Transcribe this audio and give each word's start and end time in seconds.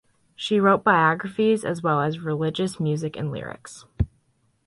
She 0.35 0.59
wrote 0.59 0.83
biographies 0.83 1.63
as 1.63 1.83
well 1.83 2.01
as 2.01 2.21
religious 2.21 2.79
music 2.79 3.15
and 3.15 3.31
lyrics. 3.31 3.85